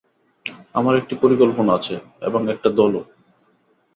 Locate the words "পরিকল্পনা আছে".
1.15-1.95